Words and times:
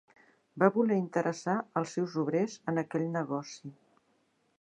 Va 0.61 0.69
voler 0.77 0.95
interessar 1.01 1.57
els 1.81 1.93
seus 1.97 2.15
obrers 2.23 2.57
en 2.73 2.83
aquell 2.83 3.05
negoci. 3.17 3.73